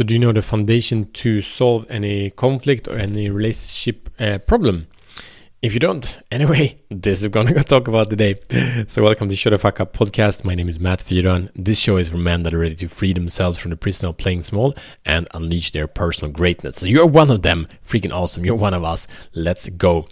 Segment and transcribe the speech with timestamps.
[0.00, 4.86] So, do you know the foundation to solve any conflict or any relationship uh, problem?
[5.60, 8.36] If you don't, anyway, this is to talk about today.
[8.88, 10.42] So, welcome to Shut the Fuck Up podcast.
[10.42, 11.50] My name is Matt Fyron.
[11.54, 14.16] This show is for men that are ready to free themselves from the prison of
[14.16, 14.74] playing small
[15.04, 16.76] and unleash their personal greatness.
[16.76, 17.66] So, you're one of them.
[17.86, 18.46] Freaking awesome.
[18.46, 19.06] You're one of us.
[19.34, 20.08] Let's go.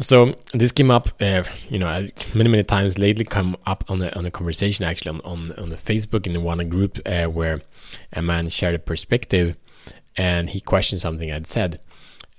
[0.00, 3.24] So this came up, uh, you know, many many times lately.
[3.24, 6.66] Come up on a on a conversation actually on on, on the Facebook in one
[6.68, 7.60] group uh, where
[8.12, 9.56] a man shared a perspective,
[10.16, 11.78] and he questioned something I'd said,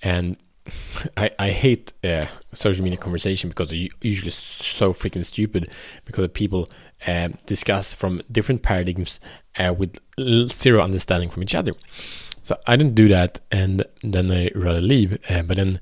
[0.02, 0.38] and
[1.18, 5.70] I I hate uh, social media conversation because they're usually so freaking stupid
[6.06, 6.70] because people
[7.06, 9.20] uh, discuss from different paradigms
[9.60, 10.00] uh, with
[10.52, 11.74] zero understanding from each other.
[12.42, 15.18] So I didn't do that, and then I rather leave.
[15.30, 15.80] Uh, but then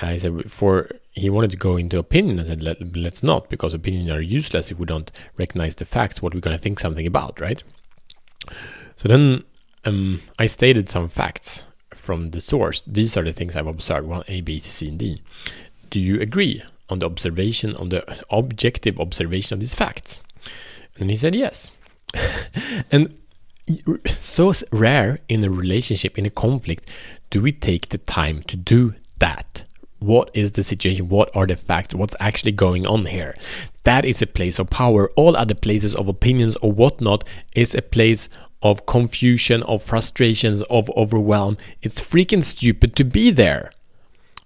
[0.00, 2.38] I said for he wanted to go into opinion.
[2.38, 6.22] I said Let, us not because opinions are useless if we don't recognize the facts.
[6.22, 7.62] What we're going to think something about, right?
[8.96, 9.44] So then
[9.84, 12.82] um, I stated some facts from the source.
[12.86, 15.20] These are the things I've observed: one, A, B, C, and D.
[15.90, 20.20] Do you agree on the observation, on the objective observation of these facts?
[20.98, 21.70] And he said yes.
[22.92, 23.14] and
[24.06, 26.88] so rare in a relationship, in a conflict,
[27.30, 29.64] do we take the time to do that?
[29.98, 31.08] What is the situation?
[31.08, 31.94] What are the facts?
[31.94, 33.34] What's actually going on here?
[33.84, 35.10] That is a place of power.
[35.16, 38.28] All other places of opinions or whatnot is a place
[38.62, 41.56] of confusion of frustrations of overwhelm.
[41.82, 43.72] It's freaking stupid to be there.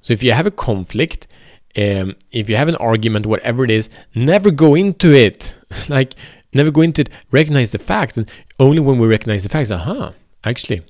[0.01, 1.29] So if you have a conflict
[1.77, 5.55] um, if you have an argument whatever it is never go into it.
[5.89, 6.15] Like
[6.53, 7.09] never go into it.
[7.31, 8.19] Recognize the facts.
[8.19, 8.31] And
[8.61, 10.13] only when we recognize the facts aha
[10.45, 10.83] actually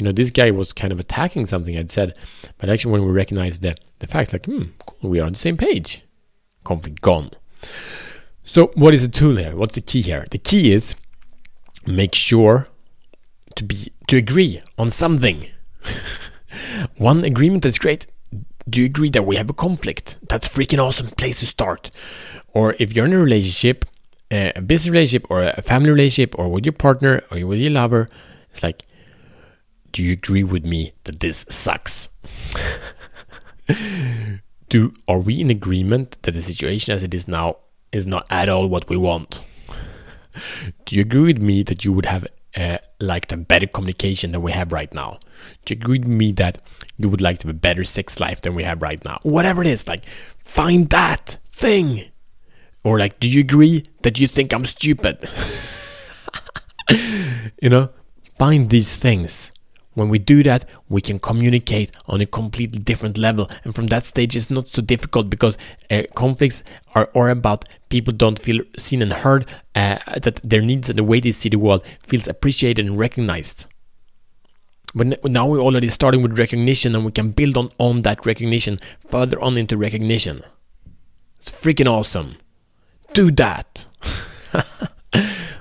[0.00, 2.16] you know, this guy was kind of attacking something I'd said,
[2.56, 5.38] but actually, when we recognize the the facts, like, hmm, cool, we are on the
[5.38, 6.04] same page.
[6.64, 7.32] Conflict gone.
[8.42, 9.54] So, what is the tool here?
[9.54, 10.26] What's the key here?
[10.30, 10.94] The key is
[11.86, 12.68] make sure
[13.56, 15.48] to be to agree on something.
[16.96, 18.06] One agreement that's great.
[18.70, 20.18] Do you agree that we have a conflict?
[20.30, 21.90] That's freaking awesome place to start.
[22.54, 23.84] Or if you're in a relationship,
[24.30, 28.08] a business relationship, or a family relationship, or with your partner, or with your lover,
[28.50, 28.86] it's like
[29.92, 32.08] do you agree with me that this sucks?
[34.68, 37.56] Do are we in agreement that the situation as it is now
[37.92, 39.42] is not at all what we want?
[40.84, 42.24] Do you agree with me that you would have
[42.56, 45.18] uh, liked a better communication than we have right now?
[45.64, 46.62] Do you agree with me that
[46.96, 49.18] you would like to have a better sex life than we have right now?
[49.22, 50.04] Whatever it is, like
[50.44, 52.04] find that thing.
[52.84, 55.28] Or like, do you agree that you think I'm stupid?
[57.60, 57.90] you know,
[58.38, 59.52] find these things
[60.00, 63.50] when we do that, we can communicate on a completely different level.
[63.64, 65.58] And from that stage, it's not so difficult because
[65.90, 66.62] uh, conflicts
[66.94, 69.44] are, are about people don't feel seen and heard,
[69.74, 73.66] uh, that their needs and the way they see the world feels appreciated and recognized.
[74.94, 78.80] But now we're already starting with recognition and we can build on, on that recognition
[79.10, 80.42] further on into recognition.
[81.36, 82.36] It's freaking awesome.
[83.12, 83.86] Do that.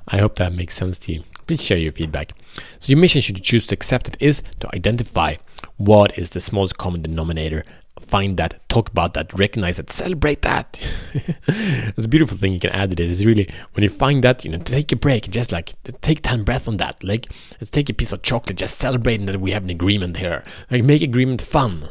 [0.07, 1.23] I hope that makes sense to you.
[1.49, 2.33] Please share your feedback.
[2.77, 5.37] So, your mission, should you choose to accept it, is to identify
[5.77, 7.63] what is the smallest common denominator,
[8.01, 10.79] find that, talk about that, recognize that, celebrate that.
[11.47, 13.09] it's a beautiful thing you can add to this.
[13.09, 16.43] Is really when you find that, you know, take a break just like take 10
[16.43, 17.03] breath on that.
[17.03, 20.43] Like, let's take a piece of chocolate, just celebrating that we have an agreement here.
[20.69, 21.89] Like, make agreement fun.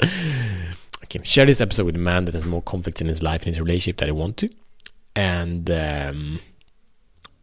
[1.02, 3.56] okay, share this episode with a man that has more conflict in his life and
[3.56, 4.48] his relationship that I want to.
[5.16, 6.38] And, um,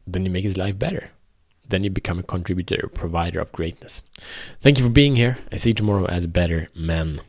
[0.08, 1.10] then you make his life better.
[1.68, 4.02] Then you become a contributor, provider of greatness.
[4.62, 5.38] Thank you for being here.
[5.52, 7.22] I see you tomorrow as better man.